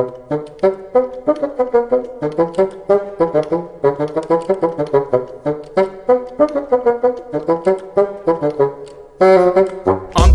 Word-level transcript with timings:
I'm 0.00 0.40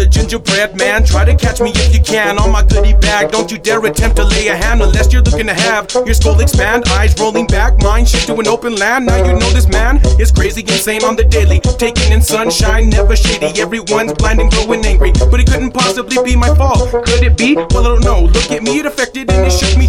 the 0.05 0.11
gingerbread 0.11 0.77
man. 0.77 1.03
Try 1.03 1.25
to 1.25 1.35
catch 1.35 1.59
me 1.61 1.71
if 1.73 1.93
you 1.93 2.01
can 2.01 2.37
on 2.37 2.51
my 2.51 2.63
goodie 2.63 2.93
bag. 2.93 3.31
Don't 3.31 3.51
you 3.51 3.57
dare 3.57 3.83
attempt 3.85 4.17
to 4.17 4.23
lay 4.23 4.47
a 4.47 4.55
hand 4.55 4.81
unless 4.81 5.11
you're 5.11 5.21
looking 5.21 5.47
to 5.47 5.53
have 5.53 5.89
your 6.05 6.13
skull 6.13 6.39
expand, 6.39 6.85
eyes 6.89 7.17
rolling 7.19 7.47
back, 7.47 7.81
mind 7.81 8.07
shift 8.07 8.27
to 8.27 8.35
an 8.35 8.47
open 8.47 8.75
land. 8.75 9.07
Now 9.07 9.17
you 9.17 9.33
know 9.33 9.49
this 9.51 9.67
man 9.67 9.99
is 10.19 10.31
crazy, 10.31 10.61
insane 10.61 11.03
on 11.03 11.15
the 11.15 11.23
daily, 11.23 11.59
taking 11.59 12.11
in 12.11 12.21
sunshine, 12.21 12.89
never 12.89 13.15
shady. 13.15 13.59
Everyone's 13.59 14.13
blind 14.13 14.39
and 14.39 14.51
growing 14.51 14.85
angry, 14.85 15.11
but 15.31 15.39
it 15.39 15.47
couldn't 15.47 15.71
possibly 15.71 16.17
be 16.23 16.35
my 16.35 16.53
fault. 16.55 16.91
Could 16.91 17.23
it 17.23 17.37
be? 17.37 17.55
Well, 17.55 17.85
I 17.85 17.95
don't 17.95 18.03
know. 18.03 18.21
Look 18.21 18.51
at 18.51 18.61
me, 18.61 18.79
it 18.79 18.85
affected 18.85 19.31
and 19.31 19.45
it 19.45 19.51
shook 19.51 19.77
me 19.77 19.84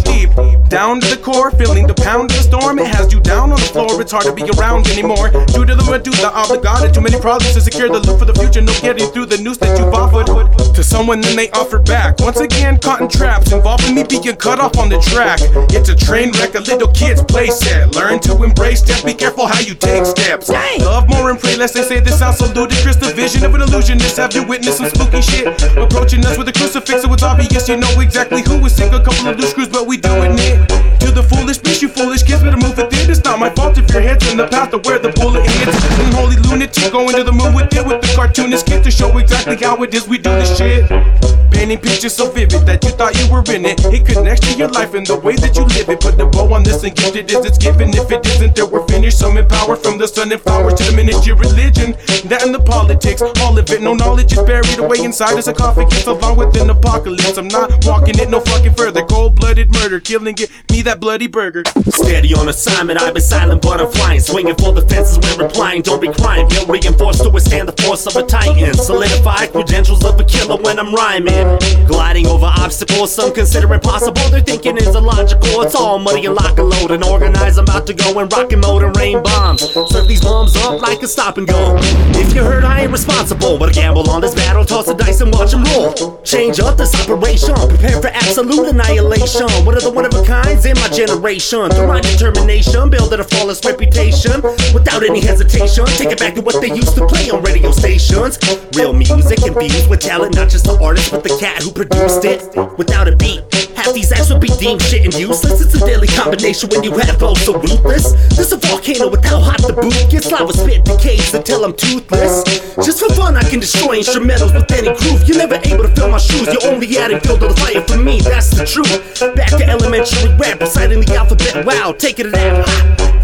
down 0.69 0.99
to 0.99 1.07
the 1.07 1.17
core, 1.17 1.51
feeling 1.51 1.87
the 1.87 1.93
pound 1.93 2.31
of 2.31 2.37
the 2.37 2.43
storm. 2.43 2.79
It 2.79 2.87
has 2.87 3.11
you 3.13 3.19
down 3.19 3.51
on 3.51 3.59
the 3.59 3.71
floor. 3.71 4.01
It's 4.01 4.11
hard 4.11 4.25
to 4.25 4.33
be 4.33 4.43
around 4.57 4.87
anymore. 4.87 5.31
Due 5.55 5.65
to 5.65 5.75
the 5.75 5.85
medulla 5.89 6.31
oblongata, 6.35 6.91
too 6.91 7.01
many 7.01 7.19
problems 7.19 7.53
to 7.53 7.61
secure 7.61 7.87
the 7.89 7.99
loot 7.99 8.19
for 8.19 8.25
the 8.25 8.35
future. 8.35 8.61
No 8.61 8.73
getting 8.81 9.07
through 9.07 9.27
the 9.27 9.37
noose 9.37 9.57
that 9.57 9.77
you've 9.79 9.93
offered 9.93 10.27
to 10.75 10.83
someone, 10.83 11.21
then 11.21 11.35
they 11.35 11.49
offer 11.51 11.79
back. 11.79 12.19
Once 12.19 12.39
again, 12.39 12.77
caught 12.79 13.01
in 13.01 13.07
traps 13.07 13.51
involving 13.51 13.95
me 13.95 14.03
being 14.03 14.35
cut 14.35 14.59
off 14.59 14.77
on 14.77 14.89
the 14.89 14.99
track. 14.99 15.39
It's 15.71 15.89
a 15.89 15.95
train 15.95 16.31
wreck, 16.37 16.55
a 16.55 16.59
little 16.59 16.91
kid's 16.91 17.21
playset. 17.23 17.95
Learn 17.95 18.19
to 18.27 18.43
embrace 18.43 18.81
death. 18.81 19.05
Be 19.05 19.13
careful 19.13 19.47
how 19.47 19.59
you 19.59 19.73
take 19.73 20.05
steps. 20.05 20.49
Love 20.49 21.07
more 21.09 21.31
and 21.31 21.39
pray 21.39 21.55
less. 21.55 21.73
They 21.73 21.83
say 21.83 21.99
this 21.99 22.19
sounds 22.19 22.37
so 22.37 22.51
ludicrous. 22.53 22.97
The 22.97 23.13
vision 23.13 23.45
of 23.45 23.55
an 23.55 23.61
illusionist. 23.61 24.17
Have 24.17 24.33
you 24.33 24.43
witnessed 24.45 24.77
some 24.77 24.89
spooky 24.89 25.21
shit? 25.21 25.47
Approaching 25.77 26.25
us 26.25 26.37
with 26.37 26.47
a 26.49 26.53
crucifix, 26.53 27.03
so 27.03 27.13
it's 27.13 27.23
obvious 27.23 27.69
you 27.69 27.77
know 27.77 27.99
exactly 27.99 28.41
who 28.41 28.63
is 28.65 28.75
sick. 28.75 28.91
A 28.91 29.03
couple 29.03 29.27
of 29.27 29.39
loose 29.39 29.51
screws, 29.51 29.69
but 29.69 29.87
we 29.87 29.97
doing 29.97 30.33
it. 30.37 30.56
To 30.99 31.11
the 31.11 31.23
foolish 31.23 31.59
bitch, 31.59 31.81
you 31.81 31.89
foolish 31.89 32.23
kids 32.23 32.43
better 32.43 32.57
move 32.57 32.77
with 32.77 32.93
it. 32.93 33.09
It's 33.09 33.23
not 33.23 33.39
my 33.39 33.49
fault 33.49 33.77
if 33.77 33.89
your 33.91 34.01
head's 34.01 34.29
in 34.31 34.37
the 34.37 34.47
path 34.47 34.73
of 34.73 34.85
where 34.85 34.99
the 34.99 35.09
bullet 35.09 35.45
hits. 35.49 35.77
Unholy 36.05 36.37
lunatic, 36.37 36.91
going 36.91 37.15
to 37.15 37.23
the 37.23 37.31
moon 37.31 37.53
with 37.53 37.73
it 37.73 37.85
with 37.85 38.01
the 38.01 38.07
cartoonist 38.15 38.65
kid 38.65 38.83
to 38.83 38.91
show 38.91 39.17
exactly 39.17 39.55
how 39.57 39.81
it 39.83 39.93
is 39.93 40.07
we 40.07 40.17
do 40.17 40.31
this 40.31 40.57
shit. 40.57 41.26
Painting 41.57 41.79
pictures 41.79 42.13
so 42.13 42.29
vivid 42.29 42.67
that 42.69 42.83
you 42.83 42.91
thought 42.91 43.17
you 43.17 43.25
were 43.33 43.41
in 43.49 43.65
it. 43.65 43.81
It 43.89 44.05
connects 44.05 44.45
to 44.45 44.53
your 44.59 44.69
life 44.69 44.93
and 44.93 45.01
the 45.07 45.17
way 45.17 45.35
that 45.41 45.57
you 45.57 45.65
live 45.65 45.89
it. 45.89 45.99
Put 45.99 46.15
the 46.15 46.27
bow 46.27 46.53
on 46.53 46.61
this 46.61 46.83
and 46.83 46.95
gift 46.95 47.15
it 47.15 47.33
is 47.33 47.43
it's 47.43 47.57
given. 47.57 47.89
If 47.89 48.11
it 48.11 48.23
isn't, 48.27 48.53
then 48.55 48.69
we're 48.69 48.85
finished. 48.85 49.17
Summon 49.17 49.47
power 49.47 49.75
from 49.75 49.97
the 49.97 50.07
sun 50.07 50.31
and 50.31 50.39
flowers 50.39 50.75
to 50.75 50.83
diminish 50.85 51.25
your 51.25 51.35
religion. 51.35 51.97
That 52.29 52.45
and 52.45 52.53
the 52.53 52.61
politics, 52.61 53.23
all 53.41 53.57
of 53.57 53.65
it. 53.71 53.81
No 53.81 53.95
knowledge 53.95 54.33
is 54.33 54.43
buried 54.45 54.77
away 54.77 55.01
inside 55.01 55.33
a 55.33 55.41
sarcophagus 55.41 56.05
along 56.05 56.37
with 56.37 56.53
an 56.61 56.69
apocalypse. 56.69 57.37
I'm 57.41 57.47
not 57.47 57.73
walking 57.85 58.19
it 58.21 58.29
no 58.29 58.39
fucking 58.39 58.75
further. 58.75 59.01
Cold 59.05 59.35
blooded 59.35 59.73
murder, 59.73 59.99
killing 59.99 60.37
it. 60.37 60.53
Me 60.69 60.83
that 60.83 60.99
bloody 60.99 61.25
burger. 61.25 61.63
Steady 61.89 62.35
on 62.35 62.49
assignment, 62.49 63.01
I've 63.01 63.15
been 63.15 63.23
silent 63.23 63.63
but 63.63 63.81
I'm 63.81 63.89
flying. 63.89 64.19
Swinging 64.19 64.55
for 64.61 64.73
the 64.73 64.85
fences 64.85 65.17
when 65.17 65.49
replying, 65.49 65.81
don't 65.81 66.01
be 66.01 66.13
crying. 66.13 66.47
Feel 66.51 66.67
reinforced 66.67 67.23
to 67.23 67.31
withstand 67.31 67.67
the 67.67 67.81
force 67.81 68.05
of 68.05 68.15
a 68.15 68.21
titan. 68.21 68.75
Solidify 68.75 69.47
credentials 69.47 70.05
of 70.05 70.19
a 70.19 70.23
killer 70.23 70.61
when 70.61 70.77
I'm 70.77 70.93
rhyming. 70.93 71.46
Gliding 71.87 72.27
over 72.27 72.45
obstacles, 72.45 73.13
some 73.13 73.33
consider 73.33 73.73
impossible. 73.73 74.21
They're 74.29 74.41
thinking 74.41 74.77
it's 74.77 74.95
illogical. 74.95 75.61
It's 75.61 75.75
all 75.75 75.99
money 75.99 76.25
and 76.25 76.35
lock 76.35 76.57
and 76.59 76.69
load 76.69 76.91
and 76.91 77.03
organize. 77.03 77.57
I'm 77.57 77.65
about 77.65 77.87
to 77.87 77.93
go 77.93 78.19
and 78.19 78.31
rock 78.31 78.51
and 78.51 78.61
mode 78.61 78.83
and 78.83 78.95
rain 78.97 79.23
bombs. 79.23 79.61
Serve 79.89 80.07
these 80.07 80.21
bombs 80.21 80.55
up 80.57 80.81
like 80.81 81.01
a 81.01 81.07
stop 81.07 81.37
and 81.37 81.47
go. 81.47 81.77
If 82.15 82.35
you 82.35 82.43
heard, 82.43 82.63
I 82.63 82.81
ain't 82.81 82.91
responsible, 82.91 83.57
but 83.57 83.69
I 83.69 83.73
gamble 83.73 84.09
on 84.09 84.21
this 84.21 84.35
battle. 84.35 84.65
Toss 84.65 84.87
the 84.87 84.93
dice 84.93 85.21
and 85.21 85.33
watch 85.33 85.53
'em 85.53 85.63
roll. 85.65 86.19
Change 86.23 86.59
up 86.59 86.77
this 86.77 86.93
operation, 86.95 87.55
prepare 87.55 88.01
for 88.01 88.07
absolute 88.07 88.67
annihilation. 88.67 89.47
One 89.65 89.75
of 89.77 89.83
the 89.83 89.91
one 89.91 90.05
of 90.05 90.13
a 90.13 90.23
kinds 90.23 90.65
in 90.65 90.75
my 90.79 90.89
generation. 90.89 91.69
Through 91.71 91.87
my 91.87 92.01
determination, 92.01 92.89
building 92.89 93.19
a 93.19 93.23
flawless 93.23 93.63
reputation 93.63 94.41
without 94.73 95.03
any 95.03 95.21
hesitation. 95.21 95.85
Take 95.85 96.11
it 96.11 96.19
back 96.19 96.35
to 96.35 96.41
what 96.41 96.59
they 96.61 96.69
used 96.69 96.95
to 96.95 97.05
play 97.07 97.29
on 97.29 97.41
radio 97.43 97.71
stations. 97.71 98.39
Real 98.75 98.93
music 98.93 99.45
infused 99.45 99.89
with 99.89 100.01
talent, 100.01 100.35
not 100.35 100.49
just 100.49 100.65
the 100.65 100.77
artist, 100.81 101.11
but 101.11 101.23
the 101.23 101.36
cat 101.39 101.61
who 101.61 101.71
produced 101.71 102.25
it. 102.25 102.41
Without 102.77 103.07
a 103.07 103.15
beat, 103.15 103.41
half 103.75 103.93
these 103.93 104.11
acts 104.11 104.31
would 104.31 104.41
be 104.41 104.49
deemed 104.57 104.81
shit 104.81 105.05
and 105.05 105.13
useless. 105.13 105.61
It's 105.61 105.75
a 105.75 105.79
deadly 105.79 106.07
combination 106.07 106.69
when 106.69 106.83
you 106.83 106.91
have 106.97 107.17
flow 107.19 107.35
so 107.35 107.53
ruthless. 107.59 108.13
This 108.35 108.51
a 108.51 108.57
volcano 108.57 109.09
with 109.09 109.23
how 109.23 109.39
hot 109.39 109.61
the 109.61 109.73
boot 109.73 109.93
gets. 110.09 110.31
Lava 110.31 110.51
spit 110.53 110.83
decays 110.83 111.33
until 111.33 111.63
I'm 111.63 111.73
toothless. 111.73 112.43
Just 112.75 112.99
for 112.99 113.13
fun, 113.13 113.37
I 113.37 113.43
can 113.49 113.59
destroy 113.59 113.99
instrumentals 113.99 114.53
with 114.53 114.69
any 114.71 114.89
groove. 114.97 115.27
You're 115.27 115.37
never 115.37 115.59
able 115.63 115.83
to 115.83 115.93
fill 115.93 116.09
my 116.09 116.17
shoes. 116.17 116.47
You're 116.47 116.73
only 116.73 116.97
adding 116.97 117.19
fuel 117.19 117.37
to 117.37 117.47
the 117.47 117.55
fire 117.55 117.81
for 117.81 117.97
me. 117.97 118.19
That's 118.21 118.49
the 118.49 118.65
truth. 118.65 119.35
Back 119.35 119.49
to 119.57 119.63
elementary 119.63 120.33
rap, 120.37 120.59
reciting 120.59 121.01
the 121.01 121.15
alphabet. 121.15 121.65
Wow, 121.65 121.93
taking 121.93 122.27
it 122.27 122.35
out. 122.35 122.65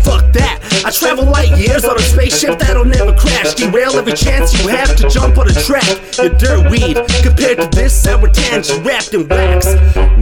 Fuck 0.04 0.32
that. 0.34 0.63
I 0.86 0.92
travel 0.92 1.26
light 1.26 1.58
years 1.58 1.86
on 1.86 1.98
a 1.98 2.02
spaceship 2.02 2.60
that'll 2.60 2.86
never 2.86 3.16
crash. 3.16 3.54
Derail 3.54 3.96
every 3.96 4.14
chance 4.14 4.54
you 4.62 4.68
have 4.68 4.96
to 4.98 5.08
jump 5.10 5.38
on 5.38 5.50
a 5.50 5.54
track. 5.54 5.88
You're 6.18 6.30
dirt 6.30 6.70
weed 6.70 6.98
compared 7.22 7.60
to 7.60 7.70
this 7.72 7.94
sour 7.94 8.28
tangent 8.28 8.86
wrapped 8.86 9.14
in 9.14 9.28
wax. 9.28 9.66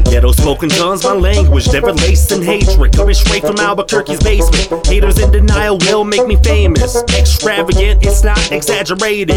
Ghetto 0.09 0.31
spoken 0.31 0.69
tongues, 0.69 1.03
my 1.03 1.13
language 1.13 1.71
never 1.71 1.91
laced 1.93 2.31
in 2.31 2.41
hatred. 2.41 2.93
Coming 2.95 3.15
straight 3.15 3.41
from 3.41 3.57
Albuquerque's 3.57 4.21
basement. 4.23 4.85
Haters 4.85 5.19
in 5.19 5.31
denial 5.31 5.77
will 5.79 6.03
make 6.03 6.27
me 6.27 6.35
famous. 6.37 7.01
Extravagant, 7.17 8.05
it's 8.05 8.23
not 8.23 8.51
exaggerated. 8.51 9.35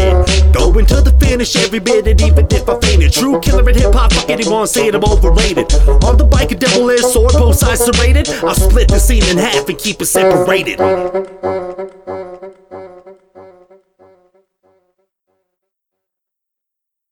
Going 0.53 0.85
to 0.85 1.01
the 1.01 1.15
finish 1.19 1.55
every 1.55 1.79
bit, 1.79 2.07
and 2.07 2.21
even 2.21 2.45
if 2.51 2.69
I 2.69 2.79
fainted. 2.79 3.13
True 3.13 3.39
killer 3.39 3.67
in 3.69 3.75
hip 3.75 3.93
hop, 3.93 4.13
fuck 4.13 4.29
anyone 4.29 4.67
saying 4.67 4.93
I'm 4.95 5.03
overrated. 5.03 5.73
On 6.03 6.17
the 6.17 6.27
bike, 6.29 6.51
a 6.51 6.55
double 6.55 6.89
edged 6.91 7.05
sword, 7.05 7.33
both 7.33 7.55
sides 7.55 7.81
serrated. 7.81 8.29
I'll 8.43 8.53
split 8.53 8.89
the 8.89 8.99
scene 8.99 9.23
in 9.25 9.37
half 9.37 9.67
and 9.67 9.77
keep 9.77 10.01
it 10.01 10.05
separated. 10.05 10.79
Thank 11.15 11.79
you. 11.79 11.84